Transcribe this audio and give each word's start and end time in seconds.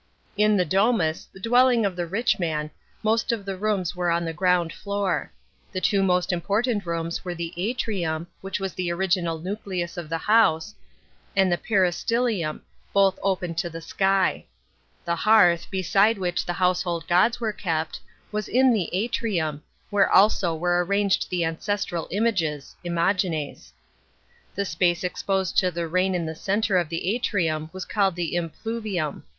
In 0.35 0.57
the 0.57 0.65
domus, 0.65 1.27
the 1.31 1.39
dwelling 1.39 1.85
of 1.85 1.95
the 1.95 2.07
rich 2.07 2.39
man, 2.39 2.71
most 3.03 3.31
of 3.31 3.45
the 3.45 3.55
rooms 3.55 3.95
were 3.95 4.09
on 4.09 4.25
the 4.25 4.33
ground 4.33 4.73
floor. 4.73 5.31
The 5.71 5.79
two 5.79 6.01
most 6.01 6.33
important 6.33 6.87
rooms 6.87 7.23
were 7.23 7.35
the 7.35 7.53
atrium, 7.55 8.25
which 8.41 8.59
was 8.59 8.73
the 8.73 8.91
original 8.91 9.37
nucleus 9.37 9.97
of 9.97 10.09
the 10.09 10.17
house, 10.17 10.73
and 11.35 11.51
the 11.51 11.57
peristylium, 11.59 12.61
both 12.91 13.19
open 13.21 13.53
to 13.53 13.69
the 13.69 13.79
sky. 13.79 14.47
The 15.05 15.17
hearth, 15.17 15.69
beside 15.69 16.17
which 16.17 16.47
the 16.47 16.53
household 16.53 17.07
go 17.07 17.25
is 17.25 17.39
were 17.39 17.53
kept, 17.53 17.99
was 18.31 18.47
in 18.47 18.73
the 18.73 18.89
atrium, 18.93 19.61
where 19.91 20.09
also 20.11 20.55
were 20.55 20.83
arranged 20.83 21.29
the 21.29 21.45
ancestral 21.45 22.07
images 22.09 22.75
(imagines')* 22.83 23.71
The 24.55 24.65
space 24.65 25.03
exposed 25.03 25.59
to 25.59 25.69
the 25.69 25.87
rain 25.87 26.15
in 26.15 26.25
the 26.25 26.33
centre 26.33 26.77
of 26.79 26.89
the 26.89 27.05
a'rium 27.21 27.71
was 27.71 27.85
calle 27.85 28.07
1 28.09 28.15
the 28.15 28.33
impluvium. 28.33 29.21